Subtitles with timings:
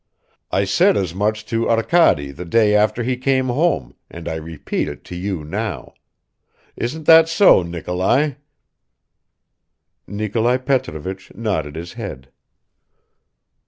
[0.49, 4.87] I said as much to Arkady the day after he came home, and I repeat
[4.87, 5.93] it to you now.
[6.75, 8.31] Isn't that so, Nikolai?"
[10.07, 12.29] Nikolai Petrovich nodded his head.